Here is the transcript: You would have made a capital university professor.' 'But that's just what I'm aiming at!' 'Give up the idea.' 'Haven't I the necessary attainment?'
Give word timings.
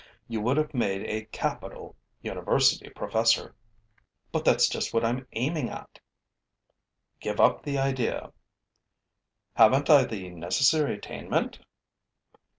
You 0.27 0.41
would 0.41 0.57
have 0.57 0.73
made 0.73 1.05
a 1.07 1.25
capital 1.25 1.95
university 2.23 2.89
professor.' 2.89 3.53
'But 4.31 4.43
that's 4.43 4.67
just 4.67 4.95
what 4.95 5.05
I'm 5.05 5.27
aiming 5.33 5.69
at!' 5.69 5.99
'Give 7.19 7.39
up 7.39 7.61
the 7.61 7.77
idea.' 7.77 8.33
'Haven't 9.53 9.91
I 9.91 10.05
the 10.05 10.31
necessary 10.31 10.95
attainment?' 10.95 11.59